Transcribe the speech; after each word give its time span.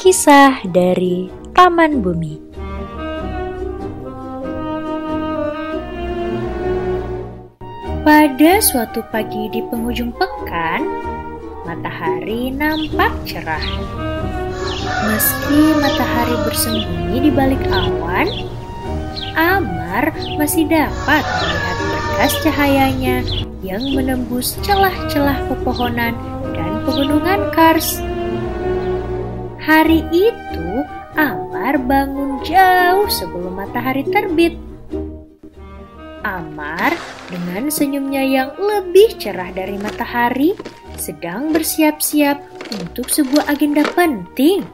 Kisah 0.00 0.64
dari 0.64 1.28
Taman 1.52 2.00
Bumi. 2.00 2.40
Pada 8.00 8.52
suatu 8.64 9.04
pagi 9.12 9.52
di 9.52 9.60
penghujung 9.68 10.08
pekan, 10.16 10.88
matahari 11.68 12.48
nampak 12.48 13.12
cerah. 13.28 13.60
Meski 15.04 15.76
matahari 15.84 16.48
bersembunyi 16.48 17.18
di 17.20 17.30
balik 17.36 17.60
awan, 17.68 18.24
Amar 19.36 20.16
masih 20.40 20.64
dapat 20.64 21.20
melihat 21.28 21.76
berkas 21.76 22.32
cahayanya 22.40 23.20
yang 23.60 23.84
menembus 23.92 24.56
celah-celah 24.64 25.44
pepohonan 25.52 26.16
dan 26.56 26.72
pegunungan 26.88 27.52
Kars. 27.52 28.00
Hari 29.60 30.08
itu, 30.08 30.70
Amar 31.20 31.76
bangun 31.76 32.40
jauh 32.40 33.04
sebelum 33.12 33.60
matahari 33.60 34.08
terbit. 34.08 34.56
Amar 36.24 36.96
dengan 37.28 37.68
senyumnya 37.68 38.24
yang 38.24 38.50
lebih 38.56 39.20
cerah 39.20 39.52
dari 39.52 39.76
matahari 39.76 40.56
sedang 40.96 41.52
bersiap-siap 41.52 42.40
untuk 42.80 43.12
sebuah 43.12 43.52
agenda 43.52 43.84
penting. 43.92 44.64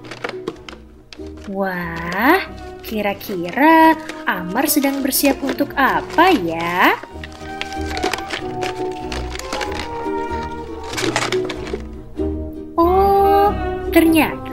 Wah, 1.51 2.47
kira-kira 2.87 3.99
Amar 4.23 4.71
sedang 4.71 5.03
bersiap 5.03 5.43
untuk 5.43 5.75
apa 5.75 6.31
ya? 6.31 6.95
Oh, 12.79 13.51
ternyata 13.91 14.46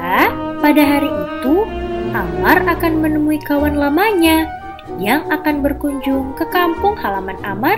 pada 0.64 0.80
hari 0.80 1.12
itu 1.12 1.68
Amar 2.16 2.64
akan 2.64 3.04
menemui 3.04 3.36
kawan 3.44 3.76
lamanya 3.76 4.48
yang 4.96 5.28
akan 5.28 5.60
berkunjung 5.60 6.32
ke 6.40 6.48
kampung 6.56 6.96
halaman 6.96 7.36
Amar 7.44 7.76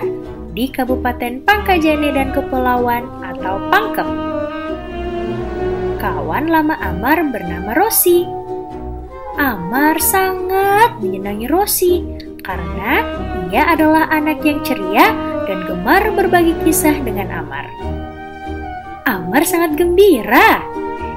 di 0.54 0.70
Kabupaten 0.70 1.42
Pangkajene 1.42 2.14
dan 2.14 2.30
Kepulauan 2.30 3.10
atau 3.26 3.58
Pangkep. 3.74 4.06
Kawan 5.98 6.46
lama 6.46 6.78
Amar 6.78 7.26
bernama 7.26 7.74
Rosi. 7.74 8.22
Amar 9.34 9.98
sangat 9.98 11.02
menyenangi 11.02 11.50
Rosi 11.50 12.06
karena 12.46 13.02
ia 13.50 13.66
adalah 13.66 14.06
anak 14.14 14.46
yang 14.46 14.62
ceria 14.62 15.10
dan 15.50 15.66
gemar 15.66 16.06
berbagi 16.14 16.54
kisah 16.62 16.94
dengan 17.02 17.34
Amar. 17.34 17.66
Amar 19.10 19.42
sangat 19.42 19.74
gembira. 19.74 20.75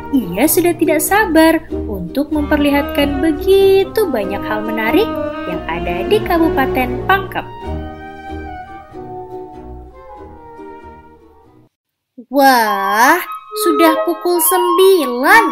Ia 0.09 0.49
sudah 0.49 0.73
tidak 0.73 1.05
sabar 1.05 1.69
untuk 1.69 2.33
memperlihatkan 2.33 3.21
begitu 3.21 4.09
banyak 4.09 4.41
hal 4.41 4.65
menarik 4.65 5.05
yang 5.45 5.61
ada 5.69 6.01
di 6.09 6.17
Kabupaten 6.25 7.05
Pangkep. 7.05 7.45
Wah, 12.33 13.21
sudah 13.65 13.93
pukul 14.09 14.41
sembilan. 14.41 15.43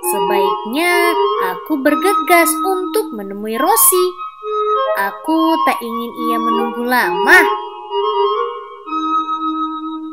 Sebaiknya 0.00 1.12
aku 1.52 1.76
bergegas 1.84 2.48
untuk 2.64 3.12
menemui 3.12 3.60
Rosi. 3.60 4.04
Aku 4.96 5.60
tak 5.68 5.76
ingin 5.84 6.12
ia 6.28 6.38
menunggu 6.40 6.88
lama. 6.88 7.59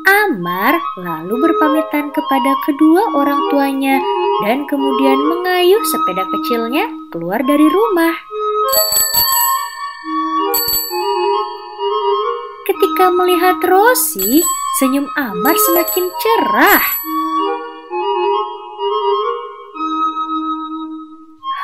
Amar 0.08 0.72
lalu 0.96 1.36
berpamitan 1.36 2.08
kepada 2.08 2.52
kedua 2.64 3.12
orang 3.12 3.44
tuanya 3.52 4.00
dan 4.40 4.64
kemudian 4.64 5.20
mengayuh 5.20 5.84
sepeda 5.84 6.24
kecilnya 6.24 6.88
keluar 7.12 7.44
dari 7.44 7.68
rumah. 7.68 8.16
Ketika 12.64 13.12
melihat 13.12 13.60
Rosi, 13.60 14.40
senyum 14.80 15.04
Amar 15.12 15.52
semakin 15.60 16.08
cerah. 16.08 16.84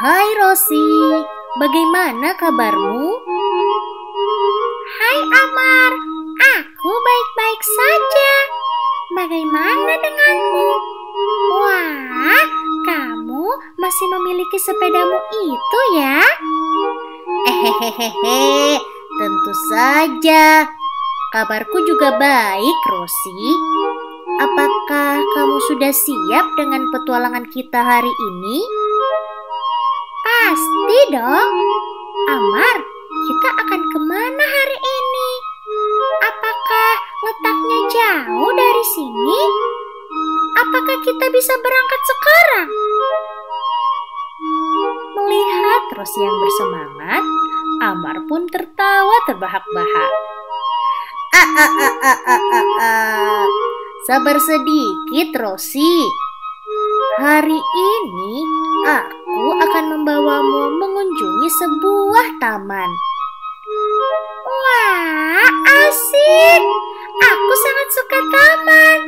Hai 0.05 0.29
Rosi, 0.37 0.85
bagaimana 1.57 2.37
kabarmu? 2.37 3.14
Sepedamu 14.85 15.17
itu 15.33 15.81
ya? 15.97 16.21
Hehehehe, 17.49 18.77
tentu 19.17 19.53
saja. 19.73 20.69
Kabarku 21.33 21.89
juga 21.89 22.21
baik, 22.21 22.79
Rosi. 22.93 23.49
Apakah 24.45 25.25
kamu 25.25 25.57
sudah 25.73 25.89
siap 25.89 26.47
dengan 26.61 26.85
petualangan 26.93 27.49
kita 27.49 27.81
hari 27.81 28.13
ini? 28.13 28.61
Pasti 30.21 30.99
dong. 31.17 31.53
Amar, 32.29 32.77
kita 33.09 33.49
akan 33.65 33.81
ke 33.89 33.99
mana 34.05 34.45
hari 34.45 34.79
ini? 34.85 35.31
Apakah 36.29 36.93
letaknya 37.25 37.79
jauh 37.89 38.53
dari 38.53 38.85
sini? 38.93 39.41
Apakah 40.61 40.97
kita 41.09 41.27
bisa 41.33 41.55
berangkat 41.57 42.01
sekarang? 42.05 42.69
Melihat 45.25 45.83
Rosi 45.97 46.21
yang 46.21 46.37
bersemangat, 46.37 47.25
Amar 47.81 48.17
pun 48.29 48.45
tertawa 48.45 49.17
terbahak-bahak. 49.25 50.13
Ah, 51.33 51.49
ah, 51.49 51.73
ah, 51.81 51.97
ah, 52.05 52.21
ah, 52.29 52.43
ah, 52.53 52.69
ah. 52.77 53.45
Sabar 54.05 54.37
sedikit, 54.37 55.33
Rosi. 55.41 56.05
Hari 57.25 57.57
ini 57.57 58.33
aku 58.85 59.45
akan 59.65 59.85
membawamu 59.97 60.77
mengunjungi 60.77 61.49
sebuah 61.57 62.37
taman. 62.37 62.91
Wah, 64.45 65.49
asik! 65.89 66.63
Aku 67.17 67.53
sangat 67.65 67.89
suka 67.97 68.19
taman. 68.29 69.01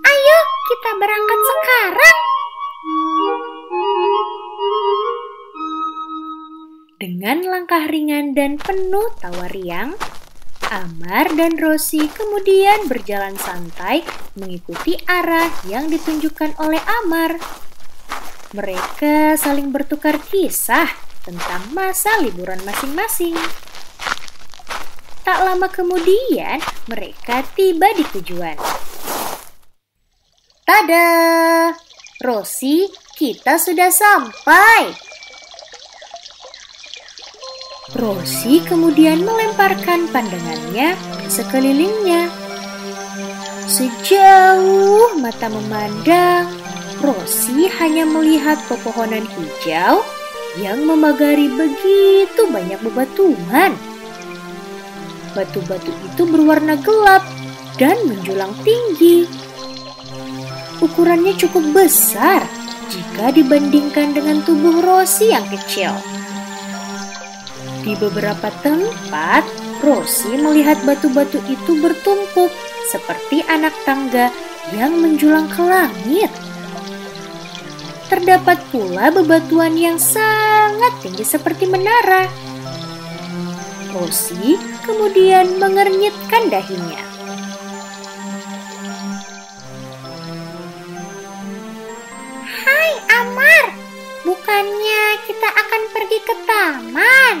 Ayo, 0.00 0.38
kita 0.72 0.90
berangkat 0.96 1.40
sekarang. 1.44 2.27
Dengan 6.98 7.46
langkah 7.46 7.86
ringan 7.86 8.34
dan 8.34 8.58
penuh 8.58 9.06
tawa 9.22 9.46
riang, 9.54 9.94
Amar 10.66 11.30
dan 11.38 11.54
Rosi 11.54 12.10
kemudian 12.10 12.90
berjalan 12.90 13.38
santai 13.38 14.02
mengikuti 14.34 14.98
arah 15.06 15.46
yang 15.70 15.86
ditunjukkan 15.94 16.58
oleh 16.58 16.82
Amar. 16.82 17.38
Mereka 18.50 19.38
saling 19.38 19.70
bertukar 19.70 20.18
kisah 20.18 20.90
tentang 21.22 21.70
masa 21.70 22.18
liburan 22.18 22.58
masing-masing. 22.66 23.38
Tak 25.22 25.38
lama 25.46 25.70
kemudian, 25.70 26.58
mereka 26.90 27.46
tiba 27.54 27.94
di 27.94 28.02
tujuan. 28.18 28.58
Tada! 30.66 31.06
Rosi, 32.26 32.90
kita 33.14 33.54
sudah 33.54 33.94
sampai. 33.94 35.07
Rosi 37.96 38.60
kemudian 38.68 39.24
melemparkan 39.24 40.12
pandangannya 40.12 40.92
ke 40.92 41.28
sekelilingnya. 41.32 42.28
Sejauh 43.64 45.16
mata 45.16 45.48
memandang, 45.48 46.52
Rosi 47.00 47.64
hanya 47.80 48.04
melihat 48.04 48.60
pepohonan 48.68 49.24
hijau 49.24 50.04
yang 50.60 50.84
memagari 50.84 51.48
begitu 51.48 52.44
banyak 52.52 52.76
bebatuan. 52.84 53.72
Batu-batu 55.32 55.88
itu 56.12 56.22
berwarna 56.28 56.76
gelap 56.84 57.24
dan 57.80 57.96
menjulang 58.04 58.52
tinggi. 58.68 59.24
Ukurannya 60.84 61.32
cukup 61.40 61.64
besar 61.72 62.44
jika 62.92 63.32
dibandingkan 63.32 64.12
dengan 64.12 64.44
tubuh 64.44 64.84
Rosi 64.84 65.32
yang 65.32 65.48
kecil. 65.48 66.17
Di 67.82 67.94
beberapa 67.96 68.50
tempat, 68.60 69.46
Rosi 69.78 70.34
melihat 70.34 70.76
batu-batu 70.82 71.38
itu 71.46 71.78
bertumpuk 71.78 72.50
seperti 72.90 73.46
anak 73.46 73.72
tangga 73.86 74.28
yang 74.74 74.98
menjulang 74.98 75.46
ke 75.46 75.62
langit. 75.62 76.30
Terdapat 78.08 78.58
pula 78.72 79.12
bebatuan 79.12 79.76
yang 79.78 80.00
sangat 80.00 80.92
tinggi 81.04 81.22
seperti 81.22 81.68
menara. 81.68 82.26
Rosi 83.94 84.58
kemudian 84.84 85.60
mengernyitkan 85.60 86.50
dahinya. 86.50 87.04
Hai 92.48 92.92
Amar, 93.12 93.64
bukan 94.24 94.64
pergi 96.08 96.18
ke 96.24 96.34
taman. 96.48 97.36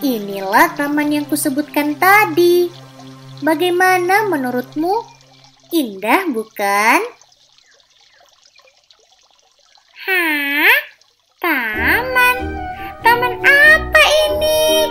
Inilah 0.00 0.72
taman 0.80 1.12
yang 1.12 1.28
kusebutkan 1.28 1.92
tadi. 2.00 2.72
Bagaimana 3.44 4.24
menurutmu? 4.32 5.04
Indah 5.76 6.24
bukan? 6.32 7.04
Hah? 10.08 10.76
Taman? 11.36 12.36
Taman 13.04 13.44
apa 13.44 14.02
ini? 14.24 14.88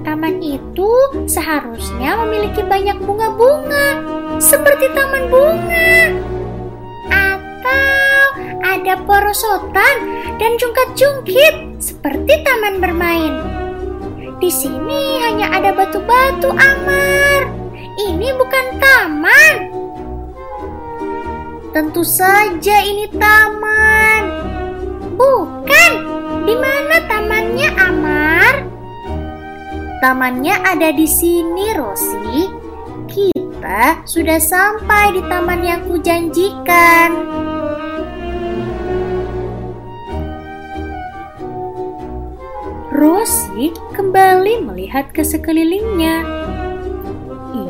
Taman 0.00 0.40
itu 0.40 0.90
seharusnya 1.28 2.16
memiliki 2.24 2.64
banyak 2.64 3.04
bunga-bunga, 3.04 4.00
seperti 4.40 4.88
taman 4.96 5.28
bunga. 5.28 6.08
Atau 7.12 8.24
ada 8.64 8.96
porosotan 9.04 9.96
dan 10.40 10.56
jungkat-jungkit, 10.56 11.84
seperti 11.84 12.40
taman 12.48 12.80
bermain. 12.80 13.61
Di 14.42 14.50
sini 14.50 15.22
hanya 15.22 15.54
ada 15.54 15.70
batu-batu, 15.70 16.50
Amar. 16.50 17.46
Ini 17.94 18.34
bukan 18.34 18.66
taman. 18.82 19.56
Tentu 21.70 22.02
saja 22.02 22.82
ini 22.82 23.06
taman. 23.14 24.22
Bukan. 25.14 25.90
Di 26.42 26.58
mana 26.58 27.06
tamannya, 27.06 27.70
Amar? 27.78 28.54
Tamannya 30.02 30.58
ada 30.58 30.90
di 30.90 31.06
sini, 31.06 31.70
Rosi. 31.78 32.50
Kita 33.06 34.02
sudah 34.02 34.42
sampai 34.42 35.14
di 35.14 35.22
taman 35.30 35.62
yang 35.62 35.86
kujanjikan. 35.86 37.10
Kembali 43.70 44.66
melihat 44.66 45.14
ke 45.14 45.22
sekelilingnya. 45.22 46.26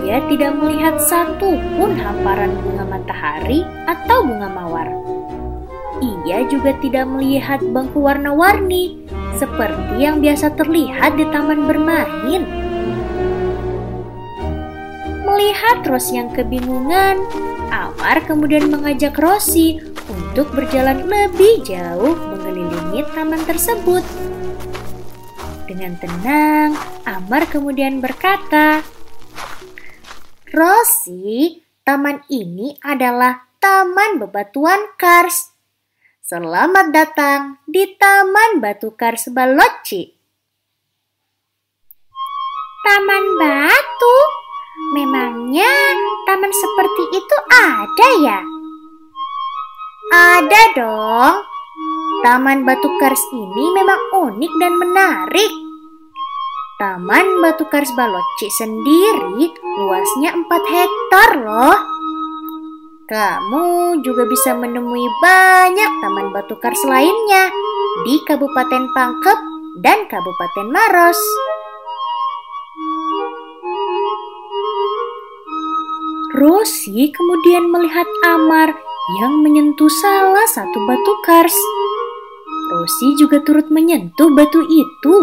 Ia 0.00 0.24
tidak 0.32 0.56
melihat 0.56 0.96
satu 0.96 1.60
pun 1.76 1.92
hamparan 2.00 2.56
bunga 2.64 2.88
matahari 2.88 3.60
atau 3.84 4.24
bunga 4.24 4.48
mawar. 4.48 4.88
Ia 6.00 6.48
juga 6.48 6.72
tidak 6.80 7.04
melihat 7.12 7.60
bangku 7.60 8.00
warna-warni 8.00 9.04
seperti 9.36 10.00
yang 10.00 10.24
biasa 10.24 10.56
terlihat 10.56 11.20
di 11.20 11.28
taman 11.28 11.68
bermain. 11.68 12.42
Melihat 15.28 15.84
Rosi 15.84 16.16
yang 16.16 16.32
kebingungan, 16.32 17.20
Amar 17.68 18.24
kemudian 18.24 18.72
mengajak 18.72 19.12
Rosi 19.20 19.76
untuk 20.08 20.48
berjalan 20.56 21.04
lebih 21.04 21.60
jauh 21.68 22.16
mengelilingi 22.16 23.04
taman 23.12 23.44
tersebut. 23.44 24.31
Dengan 25.72 25.96
tenang, 25.96 26.76
Amar 27.08 27.48
kemudian 27.48 28.04
berkata, 28.04 28.84
Rosi, 30.52 31.64
taman 31.80 32.20
ini 32.28 32.76
adalah 32.84 33.48
Taman 33.56 34.20
Bebatuan 34.20 34.92
Kars. 35.00 35.56
Selamat 36.20 36.92
datang 36.92 37.56
di 37.64 37.88
Taman 37.96 38.60
Batu 38.60 38.92
Kars 38.92 39.32
Baloci. 39.32 40.12
Taman 42.84 43.24
batu? 43.40 44.16
Memangnya 44.92 45.72
taman 46.28 46.52
seperti 46.52 47.02
itu 47.16 47.36
ada 47.48 48.08
ya? 48.20 48.38
Ada 50.12 50.62
dong. 50.76 51.36
Taman 52.20 52.68
Batu 52.68 52.92
Kars 53.00 53.24
ini 53.32 53.64
memang 53.72 53.98
unik 54.12 54.52
dan 54.60 54.72
menarik. 54.76 55.61
Taman 56.82 57.38
Batu 57.38 57.62
Kars 57.70 57.94
Baloci 57.94 58.50
sendiri 58.58 59.54
luasnya 59.78 60.34
4 60.34 60.50
hektar 60.50 61.30
loh. 61.38 61.78
Kamu 63.06 64.02
juga 64.02 64.26
bisa 64.26 64.50
menemui 64.58 65.06
banyak 65.22 65.90
taman 66.02 66.34
batu 66.34 66.58
kars 66.58 66.82
lainnya 66.82 67.54
di 68.02 68.18
Kabupaten 68.26 68.90
Pangkep 68.98 69.38
dan 69.78 70.10
Kabupaten 70.10 70.66
Maros. 70.74 71.20
Rosi 76.34 77.14
kemudian 77.14 77.70
melihat 77.70 78.10
Amar 78.26 78.74
yang 79.22 79.38
menyentuh 79.38 79.92
salah 80.02 80.50
satu 80.50 80.82
batu 80.90 81.14
kars. 81.22 81.54
Rosi 82.74 83.14
juga 83.22 83.38
turut 83.46 83.70
menyentuh 83.70 84.34
batu 84.34 84.66
itu. 84.66 85.16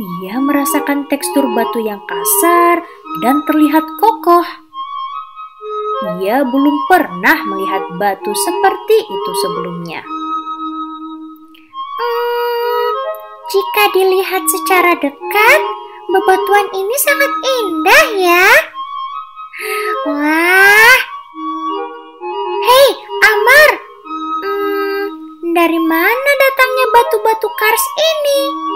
Ia 0.00 0.40
merasakan 0.40 1.12
tekstur 1.12 1.44
batu 1.52 1.76
yang 1.84 2.00
kasar 2.08 2.80
dan 3.20 3.44
terlihat 3.44 3.84
kokoh. 4.00 4.48
Ia 6.24 6.40
belum 6.40 6.76
pernah 6.88 7.44
melihat 7.44 7.84
batu 8.00 8.32
seperti 8.32 8.96
itu 8.96 9.32
sebelumnya. 9.44 10.00
Hmm, 12.00 12.92
jika 13.52 13.84
dilihat 13.92 14.40
secara 14.48 14.96
dekat, 15.04 15.60
bebatuan 16.08 16.66
ini 16.72 16.96
sangat 17.04 17.32
indah 17.60 18.04
ya. 18.16 18.48
Wah. 20.08 20.96
Hei, 22.64 22.88
Amar. 23.04 23.70
Hmm, 24.48 25.04
dari 25.52 25.80
mana 25.84 26.30
datangnya 26.40 26.86
batu-batu 26.88 27.48
kars 27.52 27.84
ini? 28.00 28.69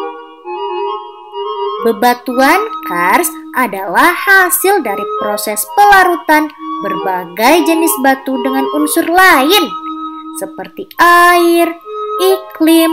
Bebatuan 1.85 2.65
kars 2.89 3.29
adalah 3.53 4.17
hasil 4.17 4.81
dari 4.81 5.05
proses 5.21 5.61
pelarutan 5.77 6.49
berbagai 6.81 7.69
jenis 7.69 7.93
batu 8.01 8.41
dengan 8.41 8.65
unsur 8.73 9.05
lain 9.05 9.69
seperti 10.41 10.89
air, 10.97 11.69
iklim, 12.25 12.89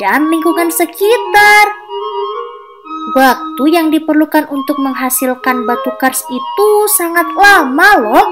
dan 0.00 0.32
lingkungan 0.32 0.72
sekitar. 0.72 1.66
Waktu 3.12 3.64
yang 3.68 3.92
diperlukan 3.92 4.48
untuk 4.48 4.80
menghasilkan 4.80 5.68
batu 5.68 5.92
kars 6.00 6.24
itu 6.32 6.70
sangat 6.96 7.28
lama 7.36 7.90
loh. 8.00 8.26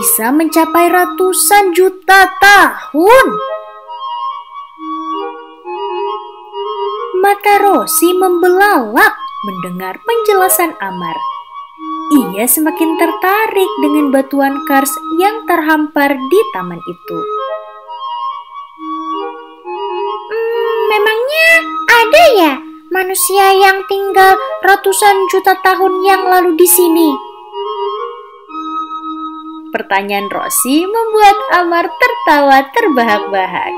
Bisa 0.00 0.32
mencapai 0.32 0.88
ratusan 0.88 1.76
juta 1.76 2.32
tahun. 2.40 3.26
Mata 7.24 7.56
Rosi 7.56 8.12
membelalak 8.12 9.16
mendengar 9.48 9.96
penjelasan 10.04 10.76
Amar. 10.76 11.16
Ia 12.12 12.44
semakin 12.44 13.00
tertarik 13.00 13.70
dengan 13.80 14.12
batuan 14.12 14.60
kars 14.68 14.92
yang 15.16 15.48
terhampar 15.48 16.12
di 16.12 16.40
taman 16.52 16.76
itu. 16.84 17.18
Hmm, 20.28 20.76
memangnya 20.92 21.50
ada 21.88 22.24
ya 22.36 22.52
manusia 22.92 23.56
yang 23.56 23.80
tinggal 23.88 24.36
ratusan 24.60 25.16
juta 25.32 25.56
tahun 25.64 26.04
yang 26.04 26.28
lalu 26.28 26.60
di 26.60 26.68
sini? 26.68 27.08
Pertanyaan 29.72 30.28
Rosi 30.28 30.84
membuat 30.84 31.40
Amar 31.56 31.88
tertawa 31.88 32.68
terbahak-bahak. 32.68 33.72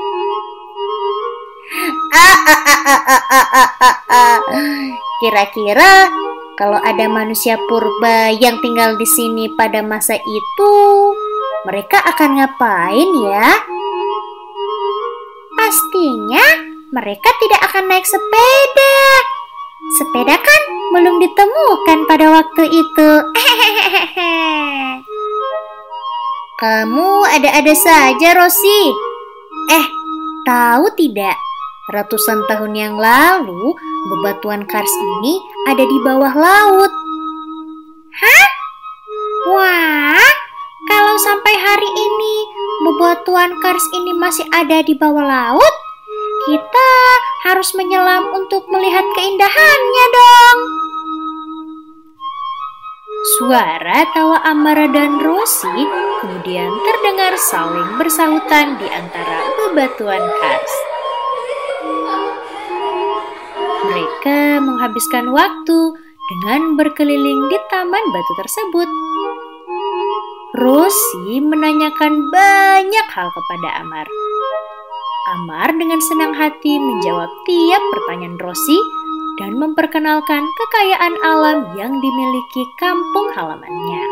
Kira-kira 5.17 6.07
kalau 6.57 6.81
ada 6.81 7.05
manusia 7.05 7.57
purba 7.69 8.33
yang 8.33 8.57
tinggal 8.65 8.97
di 8.97 9.05
sini 9.05 9.49
pada 9.53 9.85
masa 9.85 10.17
itu, 10.17 10.73
mereka 11.69 12.01
akan 12.01 12.41
ngapain 12.41 13.09
ya? 13.29 13.61
Pastinya 15.57 16.45
mereka 16.89 17.29
tidak 17.41 17.61
akan 17.71 17.83
naik 17.91 18.09
sepeda. 18.09 18.97
Sepeda 20.01 20.35
kan 20.37 20.61
belum 20.97 21.21
ditemukan 21.21 21.99
pada 22.09 22.41
waktu 22.41 22.63
itu. 22.73 23.09
Kamu 26.57 27.21
ada-ada 27.37 27.73
saja, 27.77 28.33
Rosi. 28.33 28.81
Eh, 29.77 29.85
tahu 30.41 30.89
tidak? 30.97 31.46
Ratusan 31.87 32.43
tahun 32.51 32.75
yang 32.75 32.95
lalu, 32.99 33.71
bebatuan 34.11 34.67
kars 34.67 34.91
ini 34.91 35.39
ada 35.71 35.87
di 35.87 35.97
bawah 36.03 36.35
laut. 36.35 36.91
Hah? 38.11 38.47
Wah, 39.47 40.27
kalau 40.91 41.15
sampai 41.15 41.55
hari 41.55 41.87
ini 41.87 42.35
bebatuan 42.83 43.55
kars 43.63 43.87
ini 43.95 44.11
masih 44.19 44.43
ada 44.51 44.83
di 44.83 44.99
bawah 44.99 45.23
laut, 45.23 45.73
kita 46.51 46.91
harus 47.47 47.71
menyelam 47.79 48.35
untuk 48.35 48.67
melihat 48.67 49.07
keindahannya 49.15 50.05
dong. 50.11 50.59
Suara 53.39 54.03
tawa 54.11 54.43
Amara 54.43 54.91
dan 54.91 55.23
Rosi 55.23 55.87
kemudian 56.19 56.67
terdengar 56.83 57.31
saling 57.39 57.95
bersahutan 57.95 58.75
di 58.75 58.91
antara 58.91 59.39
bebatuan 59.55 60.23
kars. 60.43 60.86
Menghabiskan 64.59 65.31
waktu 65.31 65.79
dengan 66.27 66.75
berkeliling 66.75 67.41
di 67.47 67.57
taman 67.71 68.05
batu 68.11 68.33
tersebut. 68.43 68.89
Rosi 70.57 71.39
menanyakan 71.43 72.31
banyak 72.33 73.07
hal 73.13 73.27
kepada 73.29 73.69
Amar. 73.83 74.07
Amar 75.27 75.69
dengan 75.75 75.99
senang 75.99 76.33
hati 76.33 76.79
menjawab 76.79 77.27
tiap 77.43 77.83
pertanyaan 77.91 78.39
Rosi 78.39 78.79
dan 79.37 79.59
memperkenalkan 79.59 80.43
kekayaan 80.47 81.13
alam 81.21 81.77
yang 81.77 81.93
dimiliki 81.99 82.63
kampung 82.79 83.27
halamannya. 83.35 84.03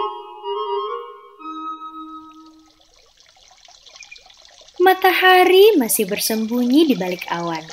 Matahari 4.84 5.74
masih 5.82 6.06
bersembunyi 6.06 6.86
di 6.86 6.96
balik 7.00 7.26
awan. 7.32 7.64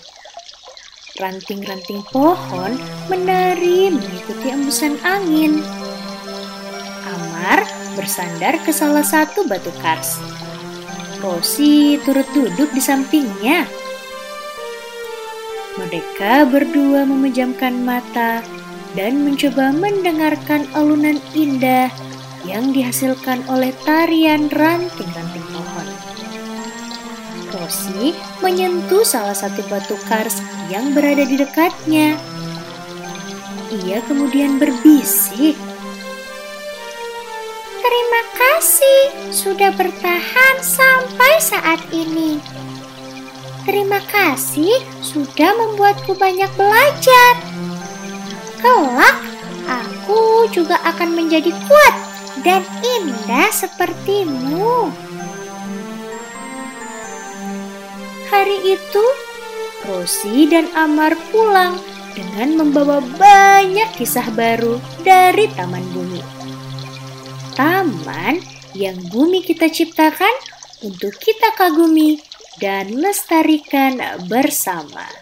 Ranting-ranting 1.21 2.00
pohon 2.09 2.73
menari 3.12 3.92
mengikuti 3.92 4.49
embusan 4.49 4.97
angin. 5.04 5.61
Amar 7.04 7.69
bersandar 7.92 8.57
ke 8.64 8.73
salah 8.73 9.04
satu 9.04 9.45
batu 9.45 9.69
kars. 9.85 10.16
Rosi 11.21 12.00
turut 12.00 12.25
duduk 12.33 12.73
di 12.73 12.81
sampingnya. 12.81 13.69
Mereka 15.76 16.49
berdua 16.49 17.04
memejamkan 17.04 17.85
mata 17.85 18.40
dan 18.97 19.21
mencoba 19.21 19.69
mendengarkan 19.69 20.64
alunan 20.73 21.21
indah 21.37 21.92
yang 22.49 22.73
dihasilkan 22.73 23.45
oleh 23.52 23.76
tarian 23.85 24.49
ranting-ranting 24.49 25.45
pohon. 25.52 25.88
Rosi 27.52 28.16
menyentuh 28.40 29.04
salah 29.04 29.37
satu 29.37 29.61
batu 29.69 30.00
kars 30.09 30.40
yang 30.73 30.97
berada 30.97 31.29
di 31.29 31.37
dekatnya. 31.37 32.17
Ia 33.69 34.00
kemudian 34.09 34.57
berbisik. 34.57 35.52
Terima 37.83 38.23
kasih 38.33 39.02
sudah 39.29 39.69
bertahan 39.76 40.57
sampai 40.64 41.33
saat 41.45 41.81
ini. 41.93 42.41
Terima 43.69 44.00
kasih 44.09 44.81
sudah 45.05 45.52
membuatku 45.61 46.17
banyak 46.17 46.49
belajar. 46.57 47.33
Kelak, 48.64 49.19
aku 49.69 50.49
juga 50.57 50.81
akan 50.88 51.12
menjadi 51.12 51.52
kuat 51.69 51.95
dan 52.41 52.64
indah 52.81 53.52
sepertimu. 53.52 54.88
Hari 58.33 58.59
itu, 58.73 59.05
Rosi 59.82 60.46
dan 60.46 60.70
Amar 60.78 61.18
pulang 61.34 61.74
dengan 62.14 62.60
membawa 62.60 63.02
banyak 63.18 63.98
kisah 63.98 64.30
baru 64.36 64.78
dari 65.02 65.50
Taman 65.52 65.84
Bumi. 65.90 66.22
Taman 67.58 68.38
yang 68.72 68.96
bumi 69.10 69.42
kita 69.44 69.68
ciptakan 69.68 70.32
untuk 70.86 71.12
kita 71.18 71.52
kagumi 71.58 72.20
dan 72.60 72.94
lestarikan 73.00 73.98
bersama. 74.30 75.22